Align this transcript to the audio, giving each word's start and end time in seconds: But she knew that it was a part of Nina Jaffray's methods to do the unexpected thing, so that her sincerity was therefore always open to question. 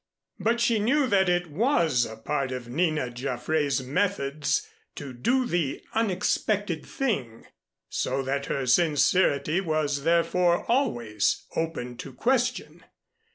But 0.39 0.59
she 0.59 0.79
knew 0.79 1.05
that 1.05 1.29
it 1.29 1.51
was 1.51 2.05
a 2.07 2.15
part 2.15 2.51
of 2.51 2.67
Nina 2.67 3.11
Jaffray's 3.11 3.83
methods 3.83 4.67
to 4.95 5.13
do 5.13 5.45
the 5.45 5.83
unexpected 5.93 6.83
thing, 6.83 7.45
so 7.87 8.23
that 8.23 8.47
her 8.47 8.65
sincerity 8.65 9.61
was 9.61 10.01
therefore 10.03 10.65
always 10.65 11.45
open 11.55 11.97
to 11.97 12.13
question. 12.13 12.83